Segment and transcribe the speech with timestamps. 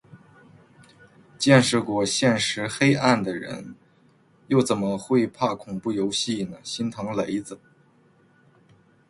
[1.37, 3.75] 见识过现实黑暗的人，
[4.47, 7.59] 又怎么会怕恐怖游戏呢，心疼雷子